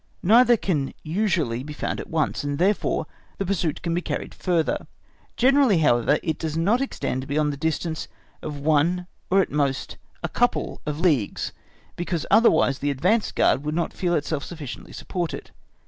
[0.23, 3.05] Neither can usually be found at once, and, therefore,
[3.37, 4.87] the pursuit can be carried further;
[5.37, 8.07] generally, however, it does not extend beyond the distance
[8.41, 11.53] of one or at most a couple of leagues,
[11.95, 15.51] because otherwise the advance guard would not feel itself sufficiently supported.